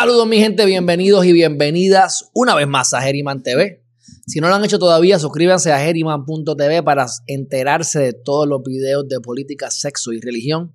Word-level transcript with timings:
Saludos 0.00 0.26
mi 0.26 0.38
gente, 0.38 0.64
bienvenidos 0.64 1.26
y 1.26 1.32
bienvenidas 1.34 2.30
una 2.32 2.54
vez 2.54 2.66
más 2.66 2.94
a 2.94 3.02
Geriman 3.02 3.42
TV. 3.42 3.84
Si 4.26 4.40
no 4.40 4.48
lo 4.48 4.54
han 4.54 4.64
hecho 4.64 4.78
todavía, 4.78 5.18
suscríbanse 5.18 5.74
a 5.74 5.78
geriman.tv 5.78 6.82
para 6.82 7.04
enterarse 7.26 7.98
de 7.98 8.12
todos 8.14 8.48
los 8.48 8.62
videos 8.62 9.06
de 9.08 9.20
política, 9.20 9.70
sexo 9.70 10.14
y 10.14 10.20
religión. 10.22 10.74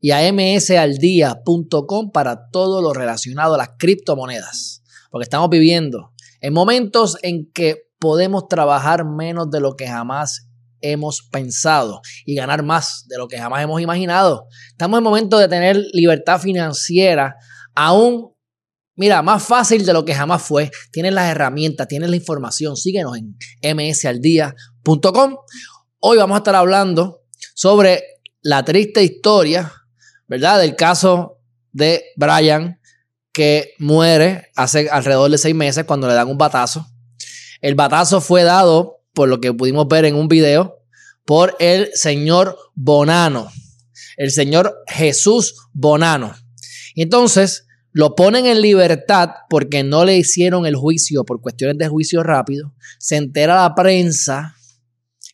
Y 0.00 0.12
a 0.12 0.20
msaldia.com 0.32 2.12
para 2.12 2.50
todo 2.50 2.80
lo 2.80 2.92
relacionado 2.92 3.54
a 3.54 3.58
las 3.58 3.70
criptomonedas. 3.80 4.84
Porque 5.10 5.24
estamos 5.24 5.50
viviendo 5.50 6.12
en 6.40 6.52
momentos 6.52 7.18
en 7.22 7.50
que 7.50 7.88
podemos 7.98 8.46
trabajar 8.46 9.04
menos 9.04 9.50
de 9.50 9.58
lo 9.58 9.74
que 9.74 9.88
jamás 9.88 10.46
hemos 10.80 11.22
pensado 11.32 12.00
y 12.24 12.36
ganar 12.36 12.62
más 12.62 13.06
de 13.08 13.18
lo 13.18 13.26
que 13.26 13.38
jamás 13.38 13.64
hemos 13.64 13.80
imaginado. 13.80 14.46
Estamos 14.68 14.98
en 14.98 15.02
momento 15.02 15.38
de 15.38 15.48
tener 15.48 15.84
libertad 15.92 16.38
financiera 16.40 17.34
aún, 17.74 18.31
mira, 19.02 19.20
más 19.20 19.42
fácil 19.42 19.84
de 19.84 19.92
lo 19.92 20.04
que 20.04 20.14
jamás 20.14 20.44
fue. 20.44 20.70
Tienes 20.92 21.12
las 21.12 21.28
herramientas, 21.28 21.88
tienes 21.88 22.08
la 22.08 22.14
información. 22.14 22.76
Síguenos 22.76 23.16
en 23.16 23.76
msaldia.com. 23.76 25.36
Hoy 25.98 26.18
vamos 26.18 26.36
a 26.36 26.38
estar 26.38 26.54
hablando 26.54 27.22
sobre 27.52 28.04
la 28.42 28.64
triste 28.64 29.02
historia, 29.02 29.72
¿verdad? 30.28 30.60
Del 30.60 30.76
caso 30.76 31.40
de 31.72 32.04
Brian 32.14 32.80
que 33.32 33.72
muere 33.80 34.52
hace 34.54 34.88
alrededor 34.88 35.32
de 35.32 35.38
seis 35.38 35.56
meses 35.56 35.84
cuando 35.84 36.06
le 36.06 36.14
dan 36.14 36.28
un 36.28 36.38
batazo. 36.38 36.86
El 37.60 37.74
batazo 37.74 38.20
fue 38.20 38.44
dado, 38.44 39.00
por 39.14 39.28
lo 39.28 39.40
que 39.40 39.52
pudimos 39.52 39.88
ver 39.88 40.04
en 40.04 40.14
un 40.14 40.28
video, 40.28 40.78
por 41.24 41.56
el 41.58 41.90
señor 41.94 42.56
Bonano, 42.76 43.50
el 44.16 44.30
señor 44.30 44.76
Jesús 44.86 45.56
Bonano. 45.72 46.36
Entonces, 46.94 47.66
lo 47.92 48.14
ponen 48.14 48.46
en 48.46 48.62
libertad 48.62 49.30
porque 49.50 49.84
no 49.84 50.04
le 50.04 50.16
hicieron 50.16 50.66
el 50.66 50.76
juicio 50.76 51.24
por 51.24 51.40
cuestiones 51.40 51.76
de 51.78 51.88
juicio 51.88 52.22
rápido. 52.22 52.74
Se 52.98 53.16
entera 53.16 53.62
la 53.62 53.74
prensa, 53.74 54.56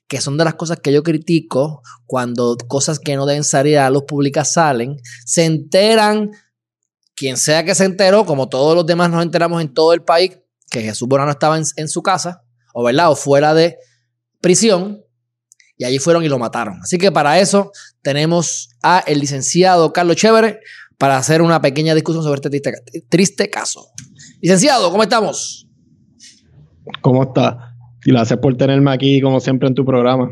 que 0.09 0.20
son 0.20 0.37
de 0.37 0.45
las 0.45 0.55
cosas 0.55 0.81
que 0.81 0.92
yo 0.92 1.03
critico 1.03 1.83
cuando 2.06 2.56
cosas 2.67 2.98
que 2.98 3.15
no 3.15 3.27
deben 3.27 3.45
salir 3.45 3.78
a 3.78 3.91
luz 3.91 4.05
pública 4.09 4.45
salen. 4.45 4.97
Se 5.25 5.45
enteran, 5.45 6.33
quien 7.15 7.37
sea 7.37 7.65
que 7.65 7.75
se 7.75 7.84
enteró, 7.84 8.25
como 8.25 8.48
todos 8.48 8.75
los 8.75 8.87
demás 8.87 9.11
nos 9.11 9.22
enteramos 9.22 9.61
en 9.61 9.72
todo 9.72 9.93
el 9.93 10.03
país, 10.03 10.39
que 10.70 10.83
Jesús 10.83 11.06
Bonano 11.06 11.31
estaba 11.31 11.56
en, 11.59 11.89
su 11.89 12.03
casa, 12.03 12.43
o 12.75 12.83
verdad, 12.83 13.11
o 13.11 13.17
fuera 13.17 13.55
de 13.55 13.78
prisión, 14.41 15.05
y 15.77 15.84
allí 15.84 15.98
fueron 15.98 16.25
y 16.25 16.28
lo 16.28 16.39
mataron. 16.39 16.81
Así 16.83 16.98
que 16.98 17.12
para 17.12 17.39
eso 17.39 17.70
tenemos 18.03 18.70
a 18.83 18.98
el 19.00 19.20
licenciado 19.20 19.93
Carlos 19.93 20.17
Chévere 20.17 20.61
para 20.99 21.17
hacer 21.17 21.41
una 21.43 21.63
pequeña 21.63 21.95
discusión 21.95 22.25
sobre 22.25 22.41
este 22.45 22.61
triste, 23.09 23.49
caso. 23.49 23.87
Licenciado, 24.43 24.91
¿cómo 24.91 25.05
estamos? 25.05 25.69
¿Cómo 27.01 27.23
está? 27.23 27.75
Y 28.05 28.11
gracias 28.11 28.39
por 28.41 28.57
tenerme 28.57 28.91
aquí, 28.91 29.21
como 29.21 29.41
siempre, 29.41 29.69
en 29.69 29.75
tu 29.75 29.85
programa. 29.85 30.31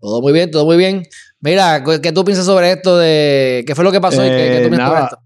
Todo 0.00 0.20
muy 0.20 0.32
bien, 0.32 0.50
todo 0.50 0.66
muy 0.66 0.76
bien. 0.76 1.02
Mira, 1.40 1.82
¿qué 2.02 2.12
tú 2.12 2.24
piensas 2.24 2.44
sobre 2.44 2.72
esto 2.72 2.98
de 2.98 3.64
qué 3.66 3.74
fue 3.74 3.84
lo 3.84 3.92
que 3.92 4.00
pasó 4.00 4.24
y 4.24 4.28
qué, 4.28 4.60
tú 4.64 4.68
piensas 4.68 4.88
sobre 4.88 5.04
esto? 5.04 5.18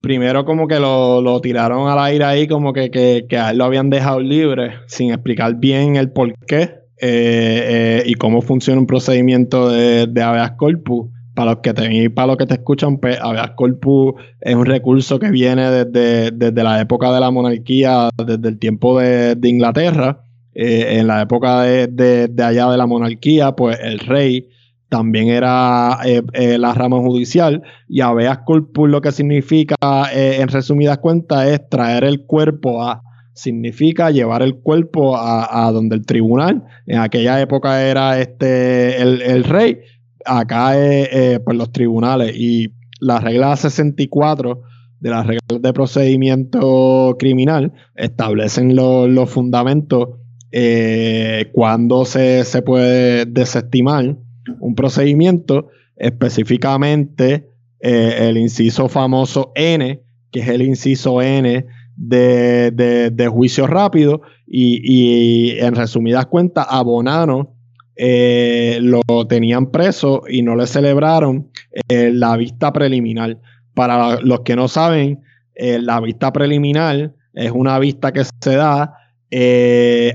Primero 0.00 0.44
como 0.46 0.66
que 0.66 0.78
lo, 0.78 1.40
tiraron 1.40 1.88
al 1.88 1.98
aire 1.98 2.24
ahí, 2.24 2.48
como 2.48 2.72
que, 2.72 2.90
que, 2.90 3.26
que 3.28 3.36
a 3.36 3.50
él 3.50 3.58
lo 3.58 3.64
habían 3.64 3.90
dejado 3.90 4.20
libre, 4.20 4.74
sin 4.86 5.12
explicar 5.12 5.56
bien 5.56 5.96
el 5.96 6.10
por 6.12 6.32
qué 6.46 6.80
eh, 7.02 7.02
eh, 7.02 8.02
y 8.06 8.14
cómo 8.14 8.40
funciona 8.40 8.80
un 8.80 8.86
procedimiento 8.86 9.70
de, 9.70 10.06
de 10.06 10.22
habeas 10.22 10.52
corpus. 10.52 11.10
Para 11.40 11.52
los 11.52 11.60
que 11.62 11.72
te, 11.72 12.10
para 12.10 12.26
los 12.26 12.36
que 12.36 12.44
te 12.44 12.52
escuchan, 12.52 12.98
pues 12.98 13.18
corpus 13.56 14.12
es 14.42 14.54
un 14.54 14.66
recurso 14.66 15.18
que 15.18 15.30
viene 15.30 15.70
desde, 15.70 16.32
desde 16.32 16.62
la 16.62 16.82
época 16.82 17.10
de 17.14 17.18
la 17.18 17.30
monarquía, 17.30 18.10
desde 18.26 18.46
el 18.46 18.58
tiempo 18.58 18.98
de, 18.98 19.38
Inglaterra. 19.44 20.22
Eh, 20.52 20.98
en 20.98 21.06
la 21.06 21.22
época 21.22 21.62
de, 21.62 22.30
allá 22.44 22.68
de 22.68 22.76
la 22.76 22.86
monarquía, 22.86 23.52
pues 23.52 23.78
el 23.82 24.00
rey 24.00 24.48
también 24.90 25.28
era 25.28 26.00
la 26.34 26.74
rama 26.74 26.98
judicial. 26.98 27.62
Y 27.88 28.02
habeas 28.02 28.40
corpus 28.44 28.90
lo 28.90 29.00
que 29.00 29.10
significa 29.10 29.76
en 30.12 30.46
resumidas 30.48 30.98
cuentas 30.98 31.48
es 31.48 31.66
traer 31.70 32.04
el 32.04 32.26
cuerpo 32.26 32.82
a 32.82 33.00
significa 33.40 34.10
llevar 34.10 34.42
el 34.42 34.56
cuerpo 34.56 35.16
a, 35.16 35.70
donde 35.72 35.96
el 35.96 36.04
tribunal, 36.04 36.64
en 36.86 36.98
aquella 36.98 37.40
época 37.40 37.82
era 37.82 38.20
este 38.20 39.00
el, 39.00 39.44
rey, 39.44 39.78
acá 40.24 40.78
es 40.78 41.08
eh, 41.12 41.40
pues 41.44 41.56
los 41.56 41.72
tribunales. 41.72 42.34
Y 42.36 42.72
la 43.00 43.20
regla 43.20 43.56
64 43.56 44.62
de 45.00 45.10
las 45.10 45.26
reglas 45.26 45.62
de 45.62 45.72
procedimiento 45.72 47.16
criminal 47.18 47.72
establecen 47.96 48.76
los 48.76 49.30
fundamentos 49.30 50.08
eh, 50.52 51.50
cuando 51.52 52.04
se, 52.04 52.44
se, 52.44 52.62
puede 52.62 53.24
desestimar 53.24 54.16
un 54.58 54.74
procedimiento, 54.74 55.68
específicamente 55.96 57.50
eh, 57.80 58.28
el 58.28 58.36
inciso 58.36 58.88
famoso 58.88 59.52
N, 59.54 60.02
que 60.30 60.40
es 60.40 60.48
el 60.48 60.62
inciso 60.62 61.22
N 61.22 61.66
de, 61.96 63.30
juicio 63.32 63.66
rápido 63.66 64.22
y, 64.46 65.58
en 65.58 65.74
resumidas 65.74 66.26
cuentas 66.26 66.66
a 66.68 66.82
Bonano 66.82 67.56
eh, 68.02 68.78
lo 68.80 69.02
tenían 69.28 69.70
preso 69.70 70.22
y 70.26 70.40
no 70.40 70.56
le 70.56 70.66
celebraron 70.66 71.50
eh, 71.86 72.10
la 72.10 72.34
vista 72.38 72.72
preliminar. 72.72 73.36
Para 73.74 74.18
los 74.22 74.40
que 74.40 74.56
no 74.56 74.68
saben, 74.68 75.20
eh, 75.54 75.78
la 75.78 76.00
vista 76.00 76.32
preliminar 76.32 77.12
es 77.34 77.50
una 77.50 77.78
vista 77.78 78.10
que 78.10 78.24
se 78.24 78.56
da 78.56 78.96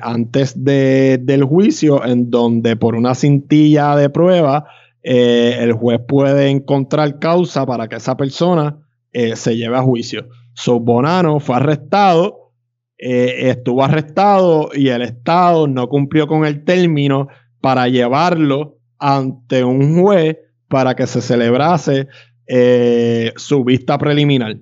antes 0.01 0.55
del 0.57 1.43
juicio 1.43 2.03
en 2.03 2.31
donde 2.31 2.75
por 2.75 2.95
una 2.95 3.13
cintilla 3.13 3.95
de 3.95 4.09
prueba 4.09 4.65
el 5.03 5.71
juez 5.71 6.01
puede 6.05 6.49
encontrar 6.49 7.19
causa 7.19 7.65
para 7.65 7.87
que 7.87 7.95
esa 7.95 8.17
persona 8.17 8.77
se 9.13 9.55
lleve 9.55 9.77
a 9.77 9.83
juicio. 9.83 10.27
So 10.53 10.81
Bonano 10.81 11.39
fue 11.39 11.55
arrestado, 11.55 12.51
estuvo 12.97 13.85
arrestado 13.85 14.71
y 14.73 14.89
el 14.89 15.03
Estado 15.03 15.67
no 15.67 15.87
cumplió 15.87 16.27
con 16.27 16.43
el 16.43 16.65
término 16.65 17.29
para 17.65 17.87
llevarlo 17.87 18.77
ante 18.99 19.63
un 19.63 19.99
juez 19.99 20.37
para 20.67 20.95
que 20.95 21.07
se 21.07 21.19
celebrase 21.19 22.07
eh, 22.45 23.33
su 23.37 23.63
vista 23.63 23.97
preliminar. 23.97 24.57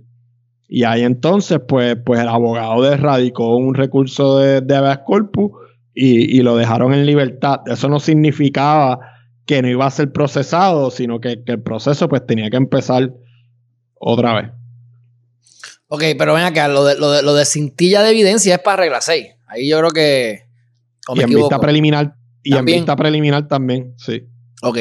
Y 0.70 0.86
ahí 0.86 1.02
entonces, 1.02 1.60
pues, 1.68 1.98
pues 2.06 2.22
el 2.22 2.30
abogado 2.30 2.96
radicó 2.96 3.58
un 3.58 3.74
recurso 3.76 4.40
de, 4.40 4.62
de 4.62 4.76
habeas 4.78 5.00
corpus 5.00 5.52
y, 5.94 6.42
lo 6.44 6.56
dejaron 6.56 6.94
en 6.94 7.06
libertad. 7.06 7.60
Eso 7.66 7.90
no 7.90 8.00
significaba 8.00 9.02
que 9.46 9.62
no 9.62 9.68
iba 9.68 9.86
a 9.86 9.92
ser 9.92 10.14
procesado, 10.14 10.90
sino 10.90 11.20
que, 11.20 11.44
que 11.44 11.52
el 11.52 11.62
proceso 11.62 12.08
pues 12.08 12.26
tenía 12.26 12.50
que 12.50 12.56
empezar 12.56 13.12
otra 13.96 14.34
vez. 14.42 14.52
Ok, 15.90 16.04
pero 16.18 16.36
ven 16.36 16.46
acá, 16.46 16.70
lo 16.70 16.86
de, 16.86 16.96
lo 16.96 17.12
de, 17.12 17.22
lo 17.22 17.34
de 17.34 17.44
cintilla 17.44 18.02
de 18.02 18.12
evidencia 18.12 18.56
es 18.56 18.62
para 18.62 18.78
regla 18.78 19.02
6. 19.02 19.28
Ahí 19.48 19.68
yo 19.68 19.78
creo 19.80 19.92
que. 19.92 20.44
y 21.16 21.22
en 21.22 21.30
vista 21.30 21.60
preliminar. 21.60 22.23
Y 22.44 22.56
en 22.56 22.66
vista 22.66 22.96
preliminar 22.96 23.48
también, 23.48 23.94
sí. 23.98 24.28
Ok. 24.62 24.78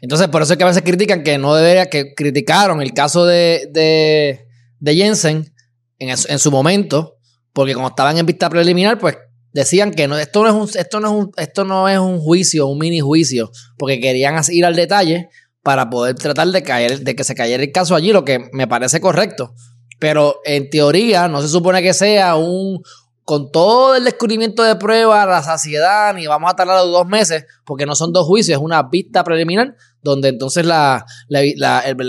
Entonces, 0.00 0.28
por 0.28 0.42
eso 0.42 0.52
es 0.52 0.58
que 0.58 0.64
a 0.64 0.68
veces 0.68 0.82
critican 0.82 1.22
que 1.22 1.38
no 1.38 1.54
debería, 1.54 1.86
que 1.86 2.14
criticaron 2.14 2.80
el 2.80 2.92
caso 2.92 3.26
de, 3.26 3.68
de, 3.72 4.46
de 4.78 4.94
Jensen 4.94 5.52
en, 5.98 6.08
en, 6.08 6.38
su 6.38 6.50
momento, 6.50 7.16
porque 7.52 7.74
como 7.74 7.88
estaban 7.88 8.16
en 8.16 8.26
vista 8.26 8.48
preliminar, 8.48 8.98
pues 8.98 9.16
decían 9.52 9.92
que 9.92 10.06
no, 10.06 10.18
esto 10.18 10.42
no 10.42 10.48
es 10.48 10.54
un, 10.54 10.80
esto 10.80 11.00
no 11.00 11.08
es 11.08 11.24
un, 11.24 11.32
esto 11.36 11.64
no 11.64 11.88
es 11.88 11.98
un 11.98 12.18
juicio, 12.18 12.66
un 12.68 12.78
mini 12.78 13.00
juicio, 13.00 13.50
porque 13.76 14.00
querían 14.00 14.40
ir 14.50 14.64
al 14.64 14.76
detalle 14.76 15.28
para 15.62 15.90
poder 15.90 16.14
tratar 16.14 16.48
de 16.48 16.62
caer, 16.62 17.00
de 17.00 17.16
que 17.16 17.24
se 17.24 17.34
cayera 17.34 17.62
el 17.62 17.72
caso 17.72 17.96
allí, 17.96 18.12
lo 18.12 18.24
que 18.24 18.50
me 18.52 18.68
parece 18.68 19.00
correcto. 19.00 19.54
Pero 19.98 20.40
en 20.44 20.70
teoría 20.70 21.26
no 21.28 21.40
se 21.40 21.48
supone 21.48 21.82
que 21.82 21.94
sea 21.94 22.36
un, 22.36 22.82
con 23.24 23.50
todo 23.50 23.96
el 23.96 24.04
descubrimiento 24.04 24.62
de 24.62 24.76
pruebas, 24.76 25.26
la 25.26 25.42
saciedad, 25.42 26.14
ni 26.14 26.26
vamos 26.26 26.50
a 26.52 26.56
tardar 26.56 26.78
dos 26.80 27.06
meses, 27.06 27.46
porque 27.64 27.86
no 27.86 27.94
son 27.94 28.12
dos 28.12 28.26
juicios, 28.26 28.58
es 28.58 28.62
una 28.62 28.82
vista 28.82 29.24
preliminar, 29.24 29.76
donde 30.02 30.28
entonces 30.28 30.66
la, 30.66 31.06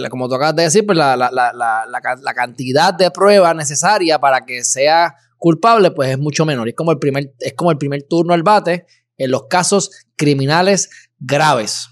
como 0.09 0.27
tú 0.27 0.35
acabas 0.35 0.55
de 0.57 0.63
decir, 0.63 0.85
pues 0.85 0.97
la, 0.97 2.33
cantidad 2.35 2.93
de 2.93 3.11
pruebas 3.11 3.55
necesaria 3.55 4.19
para 4.19 4.41
que 4.45 4.63
sea 4.65 5.15
culpable, 5.37 5.91
pues 5.91 6.09
es 6.09 6.19
mucho 6.19 6.45
menor. 6.45 6.67
Es 6.67 6.75
como 6.75 6.91
el 6.91 6.99
primer, 6.99 7.33
es 7.39 7.53
como 7.53 7.71
el 7.71 7.77
primer 7.77 8.03
turno 8.03 8.33
al 8.33 8.43
bate 8.43 8.85
en 9.17 9.31
los 9.31 9.47
casos 9.47 9.91
criminales 10.17 10.89
graves. 11.19 11.87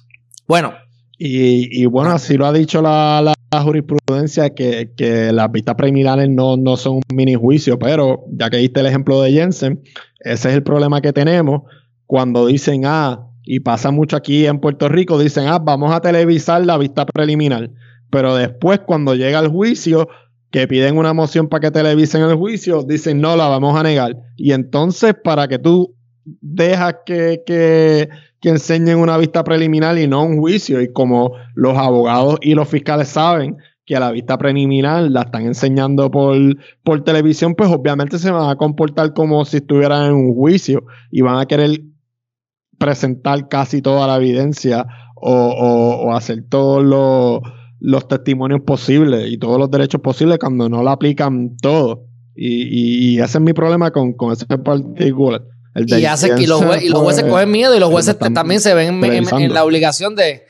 Bueno. 0.48 0.82
Y, 1.25 1.86
bueno, 1.86 2.12
así 2.12 2.36
lo 2.36 2.46
ha 2.46 2.52
dicho 2.52 2.81
la, 2.81 3.34
jurisprudencia 3.64 4.50
que, 4.50 5.31
las 5.31 5.50
vistas 5.54 5.75
preliminares 5.75 6.30
no, 6.30 6.58
no 6.58 6.75
son 6.75 6.96
un 6.96 7.16
mini 7.16 7.34
juicio, 7.34 7.80
pero 7.80 8.25
ya 8.30 8.50
que 8.50 8.58
diste 8.58 8.81
el 8.81 8.88
ejemplo 8.88 9.22
de 9.22 9.31
Jensen, 9.31 9.81
ese 10.20 10.50
es 10.50 10.56
el 10.56 10.64
problema 10.64 11.00
que 11.00 11.14
tenemos 11.14 11.62
cuando 12.08 12.48
dicen, 12.48 12.81
ah, 12.86 13.25
y 13.46 13.62
pasa 13.62 13.90
mucho 13.90 14.18
aquí 14.18 14.46
en 14.46 14.60
Puerto 14.60 14.90
Rico, 14.90 15.18
dicen, 15.18 15.48
ah, 15.48 15.60
vamos 15.60 15.94
a 15.94 16.02
televisar 16.02 16.66
la 16.66 16.78
vista 16.78 17.06
preliminar, 17.06 17.72
pero 18.12 18.36
después 18.36 18.81
cuando 18.86 19.16
llega 19.16 19.40
el 19.40 19.48
juicio, 19.48 20.10
que 20.52 20.68
piden 20.68 20.98
una 20.98 21.14
moción 21.14 21.48
para 21.48 21.62
que 21.62 21.72
televisen 21.72 22.22
el 22.24 22.36
juicio, 22.36 22.84
dicen 22.84 23.22
no, 23.22 23.38
la 23.38 23.48
vamos 23.48 23.80
a 23.80 23.84
negar. 23.84 24.18
Y 24.36 24.52
entonces, 24.52 25.16
para 25.24 25.48
que 25.48 25.58
tú 25.58 25.96
dejas 26.25 26.98
que, 27.06 27.44
que, 27.46 28.10
que 28.40 28.50
enseñen 28.50 28.98
una 28.98 29.18
vista 29.18 29.44
preliminar 29.44 29.98
y 29.98 30.08
no 30.08 30.24
un 30.24 30.40
juicio, 30.40 30.81
y 30.81 30.92
como 30.92 31.34
los 31.56 31.78
abogados 31.78 32.38
y 32.42 32.54
los 32.56 32.68
fiscales 32.68 33.10
saben 33.10 33.58
que 33.86 33.96
a 33.96 34.00
la 34.00 34.12
vista 34.12 34.38
preliminar 34.38 35.04
la 35.12 35.24
están 35.24 35.46
enseñando 35.46 36.10
por, 36.10 36.38
por 36.84 37.04
televisión, 37.04 37.56
pues 37.56 37.70
obviamente 37.70 38.18
se 38.18 38.31
van 38.31 38.50
a 38.50 38.56
comportar 38.56 39.14
como 39.14 39.44
si 39.46 39.58
estuvieran 39.58 40.06
en 40.06 40.14
un 40.14 40.34
juicio 40.34 40.86
y 41.12 41.22
van 41.22 41.40
a 41.40 41.46
querer 41.46 41.81
presentar 42.78 43.48
casi 43.50 43.81
toda 43.81 44.08
la 44.08 44.18
evidencia 44.18 44.86
o, 45.16 46.12
hacer 46.14 46.44
todos 46.50 46.84
los, 47.81 48.08
testimonios 48.08 48.62
posibles 48.62 49.31
y 49.31 49.38
todos 49.38 49.58
los 49.58 49.72
derechos 49.72 50.02
posibles 50.02 50.38
cuando 50.38 50.68
no 50.70 50.84
lo 50.84 50.90
aplican 50.90 51.56
todo. 51.62 52.06
Y, 52.36 53.20
ese 53.20 53.38
es 53.38 53.42
mi 53.42 53.54
problema 53.54 53.92
con, 53.92 54.16
ese 54.31 54.46
particular. 54.46 55.44
Y, 55.75 56.06
hace, 56.06 56.34
y, 56.38 56.46
los, 56.46 56.64
jueces 56.64 56.92
pues, 56.92 57.24
cogen 57.24 57.52
miedo 57.52 57.75
y 57.75 57.80
los 57.80 57.90
jueces 57.90 58.18
también 58.34 58.62
se 58.62 58.74
ven 58.74 59.04
en, 59.04 59.54
la 59.54 59.64
obligación 59.64 60.16
de, 60.16 60.46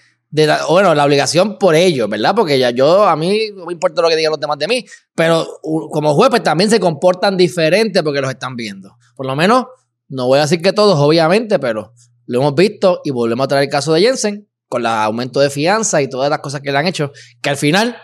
bueno, 0.68 0.94
la 0.94 1.06
obligación 1.06 1.58
por 1.58 1.75
ellos, 1.75 2.10
¿verdad? 2.10 2.34
Porque 2.36 2.60
ya 2.60 2.72
yo, 2.72 3.06
a 3.06 3.16
mí 3.16 3.52
no 3.56 3.66
me 3.66 3.74
importa 3.74 4.02
lo 4.02 4.10
que 4.10 4.18
digan 4.18 4.31
los 4.31 4.40
demás 4.40 4.58
de 4.58 4.68
mí, 4.68 4.86
pero 5.16 5.48
como 5.92 6.14
jueces 6.14 6.31
pues, 6.31 6.44
también 6.44 6.70
se 6.70 6.80
comportan 6.80 7.38
diferente 7.38 8.04
porque 8.04 8.20
los 8.20 8.31
están 8.31 8.56
viendo. 8.56 8.98
Por 9.16 9.25
lo 9.25 9.36
menos, 9.36 9.66
no 10.10 10.28
voy 10.28 10.40
a 10.40 10.42
decir 10.42 10.62
que 10.62 10.74
todos, 10.74 11.00
obviamente, 11.00 11.58
pero 11.60 11.94
lo 12.25 12.40
hemos 12.40 12.56
visto 12.56 13.02
y 13.04 13.12
volvemos 13.12 13.46
a 13.46 13.48
traer 13.48 13.64
el 13.64 13.70
caso 13.70 13.94
de 13.94 14.02
Jensen 14.02 14.50
con 14.68 14.81
el 14.81 14.88
aumento 14.88 15.40
de 15.40 15.50
fianza 15.50 16.02
y 16.02 16.10
todas 16.10 16.30
las 16.30 16.40
cosas 16.40 16.62
que 16.62 16.72
le 16.72 16.78
han 16.78 16.88
hecho, 16.88 17.12
que 17.42 17.50
al 17.50 17.58
final 17.58 17.96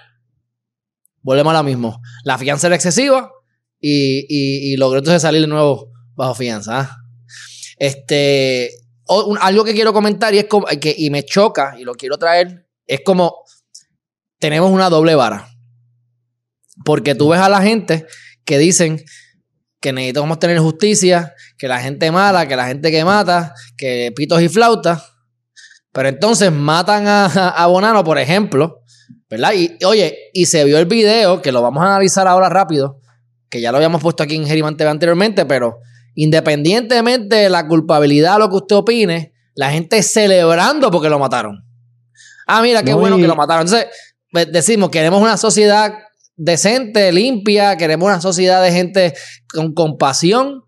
volvemos 1.21 1.51
a 1.53 1.57
lo 1.57 1.63
mismo. 1.63 2.01
La 2.23 2.37
fianza 2.37 2.67
era 2.67 2.75
excesiva 2.75 3.31
y, 3.79 4.25
y, 4.29 4.77
logró 4.77 4.99
entonces 4.99 5.21
salir 5.21 5.41
de 5.41 5.47
nuevo 5.47 5.89
bajo 6.15 6.35
fianza. 6.35 6.79
¿ah? 6.79 6.98
Este, 7.79 8.71
algo 9.39 9.63
que 9.63 9.73
quiero 9.73 9.93
comentar 9.93 10.33
y, 10.35 10.39
es 10.39 10.45
como, 10.45 10.67
que, 10.67 10.93
y 10.95 11.09
me 11.09 11.23
choca 11.23 11.75
y 11.79 11.83
lo 11.83 11.93
quiero 11.93 12.17
traer, 12.17 12.67
es 12.85 13.01
como 13.03 13.43
tenemos 14.37 14.69
una 14.71 14.89
doble 14.89 15.15
vara. 15.15 15.49
Porque 16.85 17.15
tú 17.15 17.29
ves 17.29 17.39
a 17.39 17.49
la 17.49 17.61
gente 17.61 18.05
que 18.45 18.57
dicen 18.57 19.03
que 19.81 19.93
necesitamos 19.93 20.39
tener 20.39 20.59
justicia, 20.59 21.33
que 21.57 21.67
la 21.67 21.79
gente 21.79 22.11
mala, 22.11 22.47
que 22.47 22.55
la 22.55 22.67
gente 22.67 22.91
que 22.91 23.05
mata, 23.05 23.53
que 23.77 24.11
pitos 24.15 24.41
y 24.41 24.49
flautas. 24.49 25.13
Pero 25.91 26.09
entonces 26.09 26.51
matan 26.51 27.05
a, 27.07 27.65
Bonano, 27.67 28.03
por 28.03 28.19
ejemplo, 28.19 28.83
¿verdad? 29.29 29.53
Y 29.53 29.83
oye, 29.85 30.29
y 30.33 30.45
se 30.45 30.63
vio 30.65 30.77
el 30.77 30.85
video, 30.85 31.41
que 31.41 31.51
lo 31.51 31.61
vamos 31.61 31.83
a 31.83 31.87
analizar 31.87 32.27
ahora 32.27 32.49
rápido, 32.49 32.99
que 33.49 33.61
ya 33.61 33.71
lo 33.71 33.77
habíamos 33.77 34.01
puesto 34.01 34.23
aquí 34.23 34.35
en 34.35 34.45
Geriman 34.45 34.77
anteriormente, 34.79 35.45
pero 35.45 35.79
independientemente 36.21 37.37
de 37.37 37.49
la 37.49 37.65
culpabilidad, 37.65 38.39
lo 38.39 38.49
que 38.49 38.57
usted 38.57 38.75
opine, 38.75 39.33
la 39.55 39.71
gente 39.71 40.03
celebrando 40.03 40.91
porque 40.91 41.07
lo 41.07 41.17
mataron. 41.17 41.65
Ah, 42.45 42.61
mira, 42.61 42.83
qué 42.83 42.93
bueno 42.93 43.15
que 43.15 43.25
lo 43.25 43.37
mataron. 43.37 43.65
Entonces, 43.65 43.87
decimos, 44.51 44.89
queremos 44.89 45.21
una 45.21 45.37
sociedad 45.37 45.93
decente, 46.35 47.13
limpia, 47.13 47.77
queremos 47.77 48.07
una 48.07 48.19
sociedad 48.19 48.61
de 48.61 48.73
gente 48.73 49.13
con 49.47 49.73
compasión, 49.73 50.65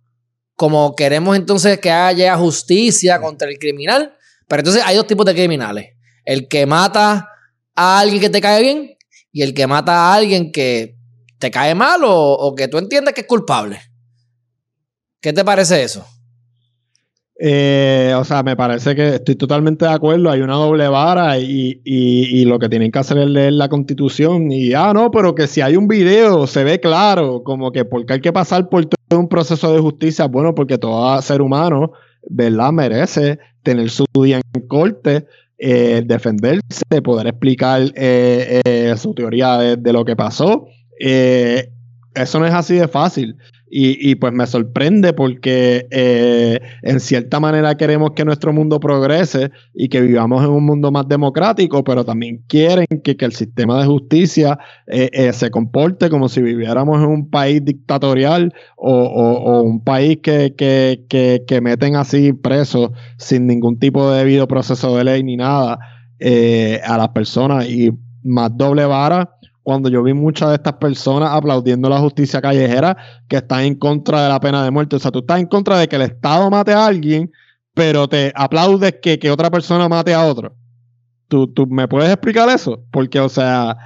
como 0.56 0.96
queremos 0.96 1.36
entonces 1.36 1.80
que 1.80 1.92
haya 1.92 2.38
justicia 2.38 3.20
contra 3.20 3.50
el 3.50 3.58
criminal. 3.58 4.16
Pero 4.48 4.62
entonces 4.62 4.84
hay 4.86 4.96
dos 4.96 5.08
tipos 5.08 5.26
de 5.26 5.34
criminales. 5.34 5.98
El 6.24 6.48
que 6.48 6.66
mata 6.66 7.28
a 7.76 8.00
alguien 8.00 8.22
que 8.22 8.30
te 8.30 8.40
cae 8.40 8.62
bien 8.62 8.96
y 9.34 9.42
el 9.42 9.54
que 9.54 9.68
mata 9.68 9.92
a 9.92 10.14
alguien 10.14 10.54
que 10.54 10.96
te 11.40 11.52
cae 11.52 11.76
mal 11.76 12.04
o, 12.06 12.54
que 12.56 12.70
tú 12.70 12.78
entiendes 12.78 13.14
que 13.14 13.22
es 13.22 13.28
culpable. 13.28 13.91
¿Qué 15.22 15.34
te 15.34 15.46
parece 15.46 15.84
eso? 15.84 16.04
Eh, 17.44 18.14
o 18.18 18.24
sea, 18.24 18.44
me 18.44 18.56
parece 18.56 18.96
que 18.96 19.16
estoy 19.16 19.36
totalmente 19.36 19.86
de 19.86 19.92
acuerdo. 19.92 20.32
Hay 20.32 20.42
una 20.42 20.56
doble 20.56 20.88
vara 20.88 21.38
y, 21.38 22.46
lo 22.46 22.58
que 22.60 22.70
tienen 22.70 22.92
que 22.92 23.00
hacer 23.00 23.20
es 23.20 23.28
leer 23.28 23.54
la 23.54 23.70
constitución. 23.70 24.52
Y, 24.52 24.74
ah, 24.74 24.94
no, 24.94 25.12
pero 25.12 25.36
que 25.36 25.48
si 25.48 25.62
hay 25.62 25.76
un 25.76 25.88
video, 25.88 26.48
se 26.48 26.64
ve 26.64 26.80
claro, 26.80 27.44
como 27.44 27.72
que 27.72 27.86
porque 27.86 28.14
hay 28.14 28.22
que 28.22 28.34
pasar 28.34 28.68
por 28.68 28.86
todo 28.86 29.20
un 29.20 29.28
proceso 29.28 29.74
de 29.74 29.80
justicia. 29.80 30.26
Bueno, 30.26 30.56
porque 30.56 30.80
todo 30.80 31.22
ser 31.22 31.42
humano, 31.42 31.94
¿verdad? 32.28 32.72
Merece 32.72 33.40
tener 33.62 33.92
su 33.92 34.06
día 34.24 34.42
en 34.54 34.68
corte, 34.68 35.26
eh, 35.58 36.04
defenderse, 36.06 37.02
poder 37.04 37.28
explicar 37.28 37.92
eh, 37.96 38.94
su 38.98 39.14
teoría 39.14 39.58
de, 39.58 39.94
lo 39.94 40.04
que 40.04 40.16
pasó. 40.16 40.66
eso 41.00 42.40
no 42.40 42.46
es 42.46 42.54
así 42.54 42.76
de 42.76 42.88
fácil. 42.88 43.36
Y, 43.74 44.16
pues 44.16 44.34
me 44.34 44.46
sorprende 44.48 45.14
porque 45.14 45.88
eh, 45.92 46.60
en 46.82 47.00
cierta 47.00 47.40
manera 47.40 47.78
queremos 47.78 48.12
que 48.12 48.26
nuestro 48.26 48.52
mundo 48.52 48.82
progrese 48.82 49.50
y 49.74 49.88
que 49.88 50.02
vivamos 50.02 50.44
en 50.44 50.50
un 50.50 50.66
mundo 50.66 50.92
más 50.92 51.08
democrático, 51.08 51.82
pero 51.82 52.04
también 52.04 52.44
quieren 52.48 52.86
que, 53.02 53.16
el 53.22 53.32
sistema 53.32 53.80
de 53.80 53.86
justicia 53.86 54.60
eh, 54.88 55.10
eh, 55.14 55.32
se 55.32 55.50
comporte 55.52 56.10
como 56.10 56.28
si 56.28 56.42
viviéramos 56.42 57.02
en 57.02 57.08
un 57.08 57.30
país 57.30 57.64
dictatorial 57.64 58.54
o, 58.76 59.62
un 59.62 59.82
país 59.82 60.18
que, 60.22 60.54
que, 60.58 61.62
meten 61.62 61.96
así 61.96 62.34
presos 62.34 62.90
sin 63.18 63.48
ningún 63.48 63.80
tipo 63.80 64.12
de 64.12 64.20
debido 64.20 64.48
proceso 64.50 64.98
de 64.98 65.06
ley 65.06 65.24
ni 65.24 65.38
nada 65.38 65.80
a 66.20 66.98
las 66.98 67.10
personas. 67.10 67.70
Y 67.70 67.92
más 68.24 68.52
doble 68.58 68.86
vara 68.86 69.38
cuando 69.64 69.90
yo 69.90 70.04
vi 70.04 70.14
muchas 70.14 70.50
de 70.50 70.56
estas 70.56 70.74
personas 70.74 71.32
aplaudiendo 71.32 71.88
la 71.90 72.00
justicia 72.00 72.42
callejera 72.42 72.98
que 73.28 73.38
están 73.38 73.62
en 73.62 73.76
contra 73.76 74.24
de 74.24 74.30
la 74.30 74.40
pena 74.40 74.64
de 74.64 74.72
muerte. 74.72 74.96
O 74.96 75.00
sea, 75.00 75.12
tú 75.12 75.20
estás 75.20 75.40
en 75.40 75.48
contra 75.48 75.78
de 75.78 75.88
que 75.88 75.98
el 75.98 76.02
Estado 76.04 76.50
mate 76.50 76.74
a 76.74 76.86
alguien, 76.86 77.32
pero 77.74 78.08
te 78.08 78.32
aplaudes 78.36 78.96
que, 79.02 79.20
otra 79.30 79.50
persona 79.52 79.88
mate 79.88 80.14
a 80.14 80.26
otro. 80.26 80.56
¿Tú, 81.28 81.48
¿Tú 81.48 81.68
me 81.68 81.88
puedes 81.88 82.10
explicar 82.10 82.50
eso? 82.50 82.84
Porque, 82.92 83.20
o 83.20 83.30
sea, 83.30 83.78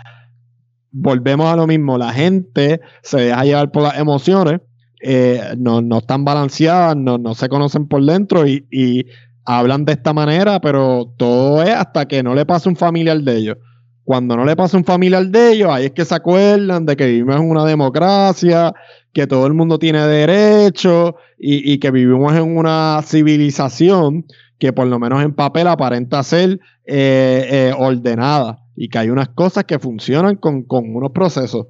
volvemos 0.92 1.52
a 1.52 1.56
lo 1.56 1.68
mismo. 1.68 1.98
La 1.98 2.14
gente 2.14 2.80
se 3.04 3.20
deja 3.20 3.44
llevar 3.44 3.72
por 3.72 3.84
las 3.84 4.00
emociones, 4.00 4.62
eh, 5.02 5.54
no, 5.58 5.82
están 5.98 6.24
balanceadas, 6.24 6.96
no, 6.96 7.18
no 7.18 7.36
se 7.36 7.50
conocen 7.50 7.88
por 7.88 8.04
dentro 8.04 8.48
y, 8.48 8.66
y 8.72 9.06
hablan 9.44 9.86
de 9.86 9.94
esta 9.94 10.14
manera, 10.14 10.60
pero 10.60 11.14
todo 11.18 11.62
es 11.62 11.70
hasta 11.70 12.08
que 12.08 12.24
no 12.24 12.34
le 12.34 12.46
pase 12.46 12.70
un 12.70 12.76
familiar 12.76 13.20
de 13.20 13.38
ellos. 13.38 13.58
Cuando 14.06 14.38
no 14.38 14.46
le 14.46 14.56
pasa 14.56 14.78
un 14.78 14.86
familiar 14.86 15.26
de 15.26 15.54
ellos, 15.54 15.70
ahí 15.72 15.86
es 15.86 15.92
que 15.92 16.06
se 16.06 16.14
acuerdan 16.14 16.86
de 16.86 16.96
que 16.96 17.08
vivimos 17.08 17.38
en 17.38 17.50
una 17.50 17.66
democracia, 17.66 18.72
que 19.12 19.26
todo 19.26 19.48
el 19.48 19.56
mundo 19.56 19.80
tiene 19.80 20.06
derecho 20.06 21.16
y, 21.40 21.80
que 21.80 21.90
vivimos 21.90 22.34
en 22.36 22.56
una 22.56 23.02
civilización 23.04 24.26
que 24.60 24.72
por 24.72 24.86
lo 24.88 25.00
menos 25.00 25.24
en 25.24 25.34
papel 25.34 25.68
aparenta 25.68 26.22
ser 26.22 26.60
eh, 26.86 27.48
eh, 27.50 27.74
ordenada 27.78 28.60
y 28.76 28.90
que 28.90 29.00
hay 29.00 29.10
unas 29.10 29.30
cosas 29.30 29.64
que 29.64 29.80
funcionan 29.80 30.36
con, 30.36 30.64
con 30.64 30.96
unos 30.96 31.12
procesos. 31.12 31.66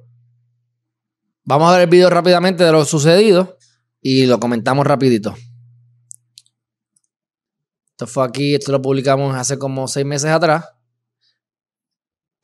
Vamos 1.44 1.68
a 1.70 1.72
ver 1.72 1.82
el 1.82 1.90
video 1.90 2.10
rápidamente 2.10 2.64
de 2.64 2.72
lo 2.72 2.84
sucedido 2.84 3.56
y 4.02 4.26
lo 4.26 4.38
comentamos 4.38 4.86
rapidito. 4.86 5.34
Esto 7.92 8.06
fue 8.06 8.26
aquí, 8.26 8.54
esto 8.54 8.72
lo 8.72 8.82
publicamos 8.82 9.34
hace 9.34 9.58
como 9.58 9.88
seis 9.88 10.04
meses 10.04 10.30
atrás. 10.30 10.75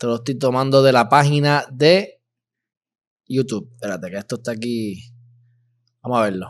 Te 0.02 0.08
lo 0.08 0.16
estoy 0.16 0.34
tomando 0.36 0.82
de 0.82 0.90
la 0.90 1.08
página 1.08 1.64
de 1.70 2.20
YouTube. 3.28 3.70
Espérate, 3.74 4.10
que 4.10 4.16
esto 4.16 4.34
está 4.34 4.50
aquí. 4.50 5.00
Vamos 6.02 6.18
a 6.18 6.22
verlo. 6.24 6.48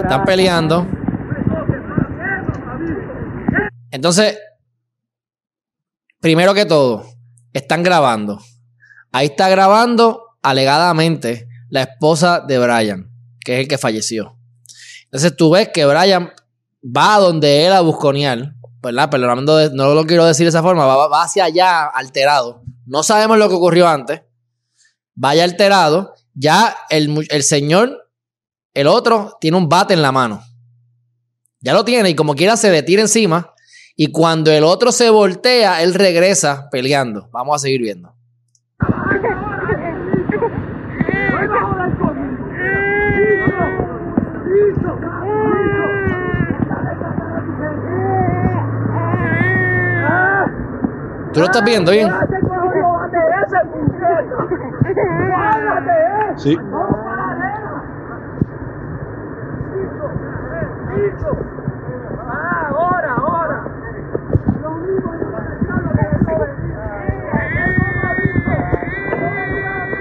Están 0.00 0.24
peleando. 0.24 0.86
Entonces, 3.90 4.38
primero 6.22 6.54
que 6.54 6.64
todo, 6.64 7.04
están 7.52 7.82
grabando. 7.82 8.40
Ahí 9.12 9.26
está 9.26 9.50
grabando 9.50 10.22
alegadamente 10.40 11.50
la 11.68 11.82
esposa 11.82 12.40
de 12.40 12.58
Brian, 12.58 13.10
que 13.44 13.56
es 13.56 13.60
el 13.60 13.68
que 13.68 13.76
falleció. 13.76 14.37
Entonces 15.10 15.36
tú 15.36 15.50
ves 15.50 15.70
que 15.72 15.86
Brian 15.86 16.32
va 16.84 17.18
donde 17.18 17.66
él 17.66 17.72
a 17.72 17.80
busconear, 17.80 18.54
¿verdad? 18.82 19.08
Pero 19.10 19.34
no 19.34 19.94
lo 19.94 20.06
quiero 20.06 20.26
decir 20.26 20.44
de 20.44 20.50
esa 20.50 20.62
forma, 20.62 20.84
va, 20.84 21.22
hacia 21.22 21.44
allá 21.44 21.86
alterado. 21.86 22.62
No 22.86 23.02
sabemos 23.02 23.38
lo 23.38 23.48
que 23.48 23.54
ocurrió 23.54 23.88
antes. 23.88 24.22
Vaya 25.14 25.44
alterado. 25.44 26.14
Ya 26.34 26.76
el, 26.90 27.26
el 27.30 27.42
señor, 27.42 28.10
el 28.74 28.86
otro, 28.86 29.36
tiene 29.40 29.56
un 29.56 29.68
bate 29.68 29.94
en 29.94 30.02
la 30.02 30.12
mano. 30.12 30.42
Ya 31.60 31.72
lo 31.72 31.84
tiene 31.84 32.10
y 32.10 32.14
como 32.14 32.34
quiera 32.34 32.56
se 32.56 32.70
le 32.70 32.82
tira 32.82 33.02
encima. 33.02 33.52
Y 33.96 34.12
cuando 34.12 34.52
el 34.52 34.62
otro 34.62 34.92
se 34.92 35.10
voltea, 35.10 35.82
él 35.82 35.94
regresa 35.94 36.68
peleando. 36.70 37.28
Vamos 37.32 37.56
a 37.56 37.58
seguir 37.58 37.80
viendo. 37.80 38.14
¿Tú 51.38 51.42
lo 51.42 51.46
estás 51.46 51.64
viendo 51.64 51.92
bien? 51.92 52.08
Sí. 56.36 56.56
Ahora, 62.74 63.14
ahora. 63.14 63.64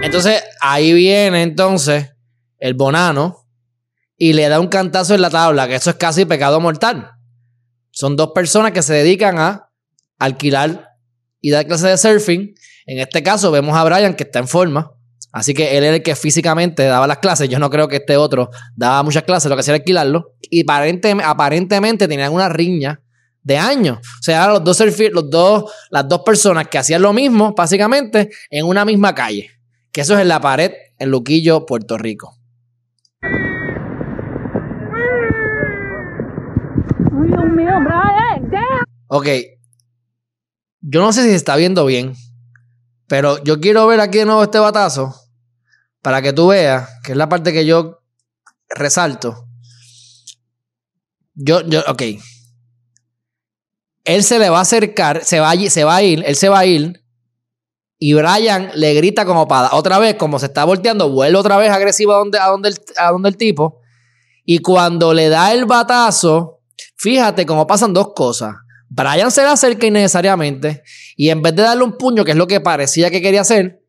Entonces, 0.01 0.43
ahí 0.59 0.91
viene 0.93 1.43
entonces 1.43 2.15
el 2.57 2.73
bonano 2.73 3.45
y 4.17 4.33
le 4.33 4.49
da 4.49 4.59
un 4.59 4.69
cantazo 4.69 5.13
en 5.13 5.21
la 5.21 5.29
tabla, 5.29 5.67
que 5.67 5.75
eso 5.75 5.91
es 5.91 5.97
casi 5.97 6.25
pecado 6.25 6.59
mortal. 6.59 7.11
Son 7.91 8.15
dos 8.15 8.31
personas 8.31 8.71
que 8.71 8.81
se 8.81 8.95
dedican 8.95 9.37
a 9.37 9.69
alquilar 10.17 10.86
y 11.41 11.51
dar 11.51 11.65
clases 11.65 11.89
de 11.89 11.97
surfing. 11.97 12.55
En 12.85 12.99
este 12.99 13.23
caso 13.23 13.51
vemos 13.51 13.75
a 13.75 13.83
Brian 13.83 14.15
que 14.15 14.23
está 14.23 14.39
en 14.39 14.47
forma. 14.47 14.91
Así 15.31 15.53
que 15.53 15.77
él 15.77 15.83
era 15.83 15.97
el 15.97 16.03
que 16.03 16.15
físicamente 16.15 16.83
daba 16.83 17.05
las 17.05 17.19
clases. 17.19 17.49
Yo 17.49 17.59
no 17.59 17.69
creo 17.69 17.87
que 17.87 17.97
este 17.97 18.17
otro 18.17 18.49
daba 18.75 19.03
muchas 19.03 19.23
clases, 19.23 19.49
lo 19.49 19.55
que 19.55 19.59
hacía 19.59 19.75
era 19.75 19.81
alquilarlo. 19.81 20.35
Y 20.49 20.65
aparentemente 20.69 22.07
tenían 22.07 22.33
una 22.33 22.49
riña 22.49 23.01
de 23.43 23.57
años. 23.57 23.99
O 23.99 24.23
sea, 24.23 24.47
los 24.47 24.63
dos, 24.63 24.79
los 25.11 25.29
dos, 25.29 25.71
las 25.89 26.07
dos 26.07 26.21
personas 26.25 26.67
que 26.67 26.77
hacían 26.77 27.01
lo 27.01 27.13
mismo, 27.13 27.53
básicamente, 27.55 28.29
en 28.49 28.65
una 28.65 28.83
misma 28.83 29.13
calle. 29.13 29.51
Que 29.91 30.01
eso 30.01 30.15
es 30.15 30.21
en 30.21 30.27
la 30.27 30.41
pared 30.41 30.71
en 30.97 31.11
Luquillo, 31.11 31.65
Puerto 31.65 31.97
Rico. 31.97 32.37
Ok. 39.07 39.27
Yo 40.89 41.01
no 41.01 41.11
sé 41.11 41.23
si 41.23 41.29
se 41.29 41.35
está 41.35 41.57
viendo 41.57 41.85
bien. 41.85 42.15
Pero 43.07 43.43
yo 43.43 43.59
quiero 43.59 43.85
ver 43.87 43.99
aquí 43.99 44.19
de 44.19 44.25
nuevo 44.25 44.43
este 44.43 44.59
batazo. 44.59 45.13
Para 46.01 46.21
que 46.21 46.31
tú 46.31 46.47
veas, 46.47 46.89
que 47.03 47.11
es 47.11 47.17
la 47.17 47.27
parte 47.27 47.51
que 47.51 47.65
yo 47.65 47.99
resalto. 48.69 49.49
Yo, 51.33 51.61
yo, 51.67 51.83
ok. 51.87 52.01
Él 54.05 54.23
se 54.23 54.39
le 54.39 54.49
va 54.49 54.59
a 54.59 54.61
acercar, 54.61 55.25
se 55.25 55.41
va, 55.41 55.53
se 55.55 55.83
va 55.83 55.97
a 55.97 56.03
ir, 56.03 56.23
él 56.25 56.37
se 56.37 56.47
va 56.47 56.59
a 56.59 56.65
ir. 56.65 57.03
Y 57.99 58.13
Brian 58.13 58.71
le 58.75 58.93
grita 58.93 59.25
como 59.25 59.45
para 59.45 59.75
otra 59.75 59.99
vez, 59.99 60.15
como 60.15 60.39
se 60.39 60.45
está 60.45 60.63
volteando, 60.63 61.09
vuelve 61.09 61.37
otra 61.37 61.57
vez 61.57 61.69
agresivo 61.69 62.13
a 62.13 62.19
donde, 62.19 62.39
a 62.39 62.47
donde, 62.47 62.69
el, 62.69 62.75
a 62.97 63.11
donde 63.11 63.27
el 63.27 63.35
tipo. 63.35 63.81
Y 64.45 64.59
cuando 64.59 65.13
le 65.13 65.27
da 65.27 65.51
el 65.51 65.65
batazo, 65.65 66.61
fíjate 66.95 67.45
cómo 67.45 67.67
pasan 67.67 67.93
dos 67.93 68.13
cosas. 68.13 68.55
Brian 68.89 69.31
se 69.31 69.41
le 69.41 69.47
acerca 69.47 69.85
innecesariamente 69.85 70.83
y 71.15 71.29
en 71.29 71.41
vez 71.41 71.55
de 71.55 71.63
darle 71.63 71.83
un 71.83 71.97
puño, 71.97 72.23
que 72.23 72.31
es 72.31 72.37
lo 72.37 72.47
que 72.47 72.61
parecía 72.61 73.09
que 73.09 73.21
quería 73.21 73.41
hacer, 73.41 73.81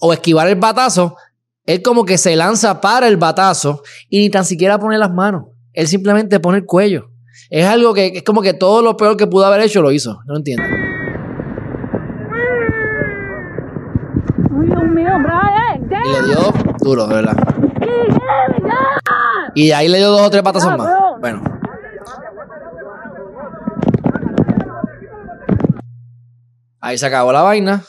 o 0.00 0.12
esquivar 0.12 0.48
el 0.48 0.56
batazo, 0.56 1.16
él 1.64 1.82
como 1.82 2.04
que 2.04 2.18
se 2.18 2.34
lanza 2.34 2.80
para 2.80 3.08
el 3.08 3.16
batazo 3.16 3.82
y 4.08 4.20
ni 4.20 4.30
tan 4.30 4.44
siquiera 4.44 4.78
pone 4.78 4.98
las 4.98 5.12
manos. 5.12 5.44
Él 5.72 5.86
simplemente 5.86 6.40
pone 6.40 6.58
el 6.58 6.64
cuello. 6.64 7.10
Es 7.50 7.66
algo 7.66 7.94
que 7.94 8.06
es 8.06 8.22
como 8.22 8.42
que 8.42 8.54
todo 8.54 8.82
lo 8.82 8.96
peor 8.96 9.16
que 9.16 9.26
pudo 9.26 9.46
haber 9.46 9.60
hecho 9.60 9.80
lo 9.80 9.92
hizo. 9.92 10.18
No 10.26 10.36
entiendo. 10.36 10.64
Y 16.04 16.12
le 16.12 16.22
dio 16.26 16.52
duro, 16.80 17.06
de 17.06 17.14
verdad. 17.14 17.36
Y 19.54 19.70
ahí 19.72 19.88
le 19.88 19.98
dio 19.98 20.10
dos 20.10 20.22
o 20.22 20.30
tres 20.30 20.42
patazos 20.42 20.76
más. 20.76 20.88
Bueno. 21.20 21.42
Ahí 26.80 26.98
se 26.98 27.06
acabó 27.06 27.32
la 27.32 27.42
vaina. 27.42 27.84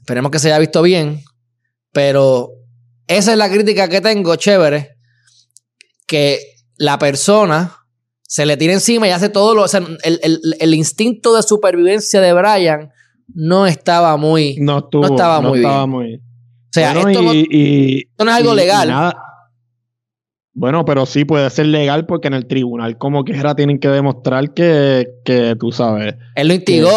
Esperemos 0.00 0.30
que 0.30 0.38
se 0.38 0.48
haya 0.48 0.58
visto 0.58 0.82
bien. 0.82 1.22
Pero 1.92 2.50
esa 3.06 3.32
es 3.32 3.38
la 3.38 3.50
crítica 3.50 3.88
que 3.88 4.00
tengo, 4.00 4.36
chévere. 4.36 4.96
Que 6.06 6.40
la 6.76 6.98
persona 6.98 7.76
se 8.22 8.46
le 8.46 8.56
tira 8.56 8.72
encima 8.72 9.06
y 9.06 9.10
hace 9.10 9.28
todo 9.28 9.54
lo. 9.54 9.62
O 9.62 9.68
sea, 9.68 9.80
el, 10.02 10.74
instinto 10.74 11.36
de 11.36 11.42
supervivencia 11.42 12.20
de 12.20 12.32
Brian 12.32 12.90
no 13.32 13.66
estaba 13.66 14.16
muy. 14.16 14.56
No, 14.60 14.78
estuvo, 14.78 15.06
estaba 15.06 15.40
muy 15.40 15.58
estaba 15.58 15.78
bien. 15.78 15.90
Muy... 15.90 16.14
O 16.16 16.20
sea, 16.72 16.92
esto, 16.92 17.22
no, 17.22 17.32
esto, 17.32 18.24
no, 18.24 18.30
es 18.30 18.36
algo 18.36 18.54
legal. 18.54 19.14
Bueno, 20.56 20.84
pero 20.84 21.04
sí 21.04 21.24
puede 21.24 21.50
ser 21.50 21.66
legal 21.66 22.06
porque 22.06 22.28
en 22.28 22.34
el 22.34 22.46
tribunal 22.46 22.96
como 22.96 23.24
quiera 23.24 23.56
tienen 23.56 23.80
que 23.80 23.88
demostrar 23.88 24.54
que, 24.54 25.08
que 25.24 25.56
tú 25.58 25.72
sabes. 25.72 26.14
Él 26.36 26.46
lo 26.46 26.54
instigó. 26.54 26.90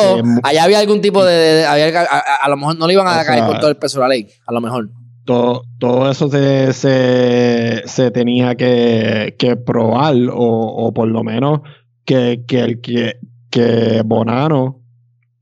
Allá 0.43 0.63
había 0.63 0.79
algún 0.79 1.01
tipo 1.01 1.25
de... 1.25 1.65
a, 1.65 2.49
lo 2.49 2.57
mejor 2.57 2.77
no 2.77 2.85
le 2.85 2.93
iban 2.93 3.07
a 3.07 3.25
caer 3.25 3.45
por 3.47 3.57
todo 3.57 3.71
el 3.71 3.77
peso 3.77 3.99
de 3.99 4.03
la 4.03 4.09
ley. 4.09 4.27
A 4.45 4.53
lo 4.53 4.61
mejor. 4.61 4.89
Todo, 5.25 5.63
todo 5.79 6.09
eso 6.09 6.29
se, 6.29 6.71
se, 6.71 8.11
tenía 8.11 8.55
que, 8.55 9.35
que 9.39 9.55
probar 9.55 10.15
o, 10.31 10.37
o, 10.37 10.93
por 10.93 11.07
lo 11.07 11.23
menos 11.23 11.61
que, 12.05 12.43
que 12.47 12.59
el 12.59 12.79
que, 12.79 13.15
que 13.49 14.03
Bonano 14.05 14.83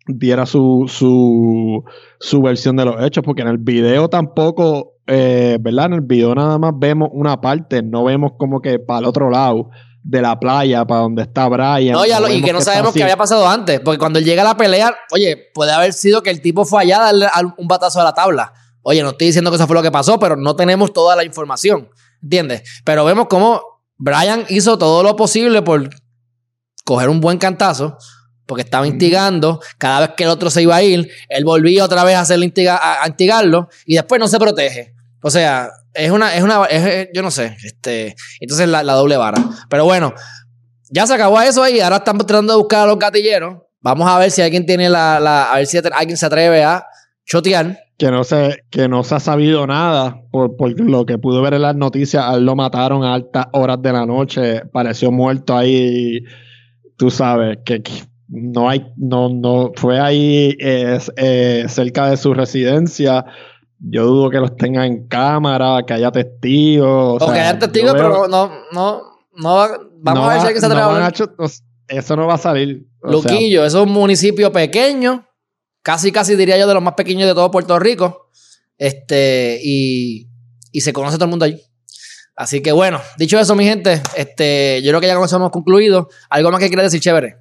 diera 0.07 0.45
su, 0.45 0.85
su, 0.87 1.83
su 2.19 2.41
versión 2.41 2.77
de 2.77 2.85
los 2.85 3.03
hechos 3.03 3.23
porque 3.23 3.41
en 3.41 3.49
el 3.49 3.57
video 3.57 4.09
tampoco 4.09 4.94
eh, 5.07 5.57
¿verdad? 5.59 5.87
En 5.87 5.93
el 5.93 6.01
video 6.01 6.33
nada 6.33 6.57
más 6.57 6.73
vemos 6.75 7.09
una 7.11 7.39
parte, 7.39 7.81
no 7.83 8.03
vemos 8.03 8.33
como 8.37 8.61
que 8.61 8.79
para 8.79 8.99
el 8.99 9.05
otro 9.05 9.29
lado 9.29 9.69
de 10.05 10.21
la 10.21 10.39
playa, 10.39 10.85
para 10.85 11.01
donde 11.01 11.23
está 11.23 11.47
Brian. 11.47 11.93
No, 11.93 12.05
ya 12.05 12.19
y 12.31 12.41
que 12.41 12.53
no 12.53 12.61
sabemos 12.61 12.93
qué 12.93 13.03
había 13.03 13.17
pasado 13.17 13.47
antes, 13.47 13.79
porque 13.79 13.97
cuando 13.97 14.19
él 14.19 14.25
llega 14.25 14.43
a 14.43 14.45
la 14.45 14.57
pelea, 14.57 14.95
oye, 15.11 15.49
puede 15.53 15.71
haber 15.71 15.93
sido 15.93 16.21
que 16.21 16.29
el 16.29 16.41
tipo 16.41 16.63
fue 16.63 16.83
allá 16.83 16.99
a 17.07 17.13
darle 17.13 17.27
un 17.57 17.67
batazo 17.67 17.99
a 17.99 18.03
la 18.03 18.13
tabla. 18.13 18.53
Oye, 18.83 19.01
no 19.01 19.09
estoy 19.09 19.27
diciendo 19.27 19.49
que 19.49 19.55
eso 19.55 19.65
fue 19.65 19.75
lo 19.75 19.81
que 19.81 19.91
pasó, 19.91 20.19
pero 20.19 20.35
no 20.35 20.55
tenemos 20.55 20.93
toda 20.93 21.15
la 21.15 21.23
información, 21.23 21.89
¿entiendes? 22.21 22.61
Pero 22.83 23.03
vemos 23.03 23.25
cómo 23.27 23.61
Brian 23.97 24.45
hizo 24.49 24.77
todo 24.77 25.01
lo 25.01 25.15
posible 25.15 25.63
por 25.63 25.89
coger 26.83 27.09
un 27.09 27.19
buen 27.19 27.39
cantazo, 27.39 27.97
porque 28.45 28.61
estaba 28.61 28.85
instigando. 28.85 29.59
Cada 29.79 30.01
vez 30.01 30.09
que 30.15 30.23
el 30.23 30.29
otro 30.29 30.51
se 30.51 30.61
iba 30.61 30.75
a 30.75 30.83
ir, 30.83 31.09
él 31.29 31.45
volvía 31.45 31.83
otra 31.83 32.03
vez 32.03 32.15
a 32.15 32.21
hacerle 32.21 32.53
a 32.67 33.07
instigarlo 33.07 33.69
y 33.87 33.95
después 33.95 34.19
no 34.19 34.27
se 34.27 34.37
protege. 34.37 34.94
O 35.27 35.31
sea, 35.31 35.71
es 35.95 36.11
una, 36.11 36.35
es 36.35 36.43
una, 36.43 36.67
yo 37.11 37.23
no 37.23 37.31
sé, 37.31 37.57
este, 37.63 38.13
entonces 38.39 38.69
la, 38.69 38.83
la, 38.83 38.93
doble 38.93 39.17
vara. 39.17 39.43
Pero 39.71 39.83
bueno, 39.83 40.13
ya 40.91 41.07
se 41.07 41.15
acabó 41.15 41.41
eso 41.41 41.63
ahí, 41.63 41.79
ahora 41.79 41.95
estamos 41.95 42.27
tratando 42.27 42.53
de 42.53 42.59
buscar 42.59 42.81
a 42.81 42.85
los 42.85 42.99
gatilleros. 42.99 43.57
Vamos 43.81 44.07
a 44.07 44.19
ver 44.19 44.29
si 44.29 44.43
alguien 44.43 44.67
tiene 44.67 44.87
la, 44.87 45.19
la 45.19 45.51
a 45.51 45.55
ver 45.55 45.65
si 45.65 45.79
alguien 45.79 46.15
se 46.15 46.27
atreve 46.27 46.63
a 46.63 46.85
chotear. 47.25 47.75
Que 47.97 48.11
no 48.11 48.23
se, 48.23 48.65
que 48.69 48.87
no 48.87 49.03
se 49.03 49.15
ha 49.15 49.19
sabido 49.19 49.65
nada 49.65 50.21
por, 50.29 50.57
por 50.57 50.79
lo 50.79 51.07
que 51.07 51.17
pudo 51.17 51.41
ver 51.41 51.55
en 51.55 51.63
las 51.63 51.75
noticias. 51.75 52.23
A 52.23 52.35
él 52.35 52.45
lo 52.45 52.55
mataron 52.55 53.03
a 53.03 53.15
altas 53.15 53.47
horas 53.53 53.81
de 53.81 53.93
la 53.93 54.05
noche, 54.05 54.61
pareció 54.71 55.11
muerto 55.11 55.57
ahí, 55.57 56.19
tú 56.97 57.09
sabes, 57.09 57.57
que, 57.65 57.81
no 58.27 58.69
hay, 58.69 58.85
no, 58.95 59.29
no, 59.29 59.71
fue 59.75 59.99
ahí 59.99 60.55
eh, 60.59 60.99
eh, 61.17 61.65
cerca 61.67 62.11
de 62.11 62.17
su 62.17 62.33
residencia 62.33 63.25
yo 63.79 64.05
dudo 64.05 64.29
que 64.29 64.39
los 64.39 64.55
tenga 64.55 64.85
en 64.85 65.07
cámara, 65.07 65.83
que 65.85 65.93
haya 65.93 66.11
testigos. 66.11 67.21
O, 67.21 67.31
que 67.31 67.39
haya 67.39 67.59
testigos, 67.59 67.93
pero 67.93 68.27
no, 68.27 68.49
no, 68.71 69.01
no, 69.35 69.69
vamos 69.99 70.29
a 70.29 70.33
ver 70.33 70.41
si 70.41 70.47
hay 70.47 70.53
que 70.53 70.59
se 70.59 70.65
atreve 70.65 71.51
Eso 71.87 72.15
no 72.15 72.27
va 72.27 72.35
a 72.35 72.39
salir. 72.39 72.87
Luquillo, 73.01 73.65
eso 73.65 73.81
es 73.81 73.87
un 73.87 73.93
municipio 73.93 74.51
pequeño, 74.51 75.25
casi, 75.81 76.11
casi 76.11 76.35
diría 76.35 76.57
yo 76.57 76.67
de 76.67 76.73
los 76.73 76.83
más 76.83 76.95
pequeños 76.95 77.27
de 77.27 77.33
todo 77.33 77.51
Puerto 77.51 77.77
Rico. 77.79 78.29
Este, 78.77 79.59
y, 79.63 80.27
y 80.71 80.81
se 80.81 80.91
conoce 80.91 81.17
todo 81.17 81.25
el 81.25 81.31
mundo 81.31 81.45
allí. 81.45 81.61
Así 82.35 82.61
que 82.61 82.73
bueno, 82.73 82.99
dicho 83.17 83.39
eso, 83.39 83.55
mi 83.55 83.63
gente, 83.63 84.01
este, 84.17 84.81
yo 84.83 84.91
creo 84.91 85.01
que 85.01 85.07
ya 85.07 85.15
con 85.15 85.23
eso 85.23 85.37
hemos 85.37 85.51
concluido. 85.51 86.09
¿Algo 86.29 86.51
más 86.51 86.59
que 86.59 86.67
quieras 86.67 86.85
decir, 86.85 86.99
chévere? 86.99 87.37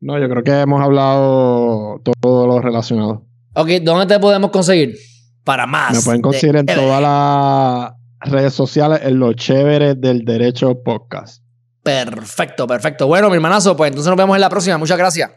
No, 0.00 0.18
yo 0.20 0.28
creo 0.28 0.44
que 0.44 0.52
hemos 0.52 0.80
hablado 0.80 2.00
todo 2.20 2.46
lo 2.46 2.60
relacionado. 2.60 3.24
Ok, 3.54 3.70
¿dónde 3.82 4.06
te 4.06 4.20
podemos 4.20 4.52
conseguir? 4.52 4.96
Para 5.44 5.66
más. 5.66 5.94
Me 5.94 6.02
pueden 6.02 6.22
conseguir 6.22 6.56
en 6.56 6.66
todas 6.66 7.02
las 7.02 8.32
redes 8.32 8.52
sociales 8.52 9.00
en 9.02 9.18
los 9.18 9.36
chéveres 9.36 10.00
del 10.00 10.24
derecho 10.24 10.82
podcast. 10.82 11.42
Perfecto, 11.82 12.66
perfecto. 12.66 13.06
Bueno, 13.06 13.30
mi 13.30 13.36
hermanazo, 13.36 13.76
pues 13.76 13.88
entonces 13.88 14.10
nos 14.10 14.16
vemos 14.18 14.36
en 14.36 14.40
la 14.40 14.50
próxima. 14.50 14.76
Muchas 14.78 14.98
gracias. 14.98 15.30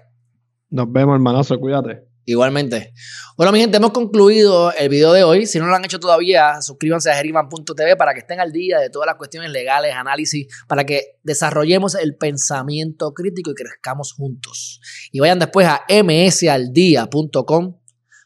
Nos 0.69 0.91
vemos, 0.91 1.15
hermanazo. 1.15 1.59
Cuídate. 1.59 2.11
Igualmente. 2.25 2.93
Bueno, 3.35 3.51
mi 3.51 3.59
gente, 3.59 3.77
hemos 3.77 3.91
concluido 3.91 4.71
el 4.73 4.89
video 4.89 5.11
de 5.11 5.23
hoy. 5.23 5.45
Si 5.47 5.59
no 5.59 5.65
lo 5.65 5.75
han 5.75 5.83
hecho 5.83 5.99
todavía, 5.99 6.61
suscríbanse 6.61 7.09
a 7.09 7.15
geriman.tv 7.15 7.95
para 7.95 8.13
que 8.13 8.19
estén 8.19 8.39
al 8.39 8.51
día 8.51 8.79
de 8.79 8.89
todas 8.89 9.07
las 9.07 9.15
cuestiones 9.15 9.49
legales, 9.51 9.95
análisis, 9.95 10.47
para 10.67 10.85
que 10.85 11.17
desarrollemos 11.23 11.95
el 11.95 12.15
pensamiento 12.15 13.13
crítico 13.13 13.51
y 13.51 13.55
crezcamos 13.55 14.13
juntos. 14.13 14.79
Y 15.11 15.19
vayan 15.19 15.39
después 15.39 15.67
a 15.67 15.81
msaldía.com 15.89 17.77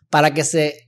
para 0.09 0.33
que 0.33 0.43
se 0.43 0.84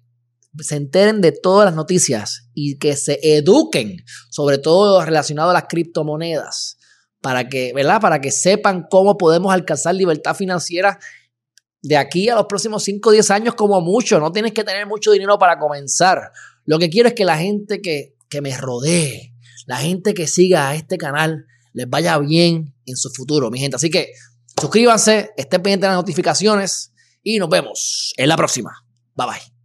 se 0.60 0.76
enteren 0.76 1.22
de 1.22 1.32
todas 1.32 1.66
las 1.66 1.76
noticias 1.76 2.50
y 2.54 2.78
que 2.78 2.96
se 2.96 3.20
eduquen 3.22 4.04
sobre 4.30 4.58
todo 4.58 5.04
relacionado 5.04 5.52
a 5.52 5.54
las 5.54 5.66
criptomonedas 5.70 6.78
para 7.22 7.50
que, 7.50 7.74
¿verdad? 7.74 8.00
Para 8.00 8.22
que 8.22 8.32
sepan 8.32 8.86
cómo 8.90 9.18
podemos 9.18 9.54
alcanzar 9.54 9.96
libertad 9.96 10.36
financiera 10.36 11.00
de 11.82 11.98
aquí 11.98 12.30
a 12.30 12.36
los 12.36 12.46
próximos 12.46 12.84
5 12.84 13.10
o 13.10 13.12
10 13.12 13.32
años 13.32 13.56
como 13.56 13.82
mucho. 13.82 14.20
No 14.20 14.32
tienes 14.32 14.54
que 14.54 14.64
tener 14.64 14.88
mucho 14.88 15.12
dinero 15.12 15.38
para 15.38 15.58
comenzar. 15.60 16.32
Lo 16.66 16.80
que 16.80 16.90
quiero 16.90 17.10
es 17.10 17.16
que 17.16 17.26
la 17.26 17.38
gente 17.38 17.82
que, 17.82 18.16
que 18.30 18.42
me 18.42 18.56
rodee, 18.56 19.34
la 19.66 19.78
gente 19.78 20.14
que 20.14 20.28
siga 20.28 20.70
a 20.70 20.76
este 20.76 20.98
canal, 20.98 21.46
les 21.74 21.90
vaya 21.90 22.18
bien 22.18 22.76
en 22.86 22.98
su 22.98 23.10
futuro, 23.10 23.52
mi 23.52 23.60
gente. 23.60 23.76
Así 23.76 23.90
que 23.90 24.12
suscríbanse, 24.60 25.32
estén 25.38 25.62
pendientes 25.62 25.88
de 25.88 25.96
las 25.96 25.98
notificaciones 25.98 26.94
y 27.24 27.40
nos 27.40 27.50
vemos 27.50 28.14
en 28.18 28.30
la 28.30 28.38
próxima. 28.38 28.72
Bye 29.16 29.28
bye. 29.28 29.57